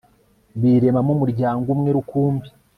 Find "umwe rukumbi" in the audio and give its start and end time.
1.75-2.47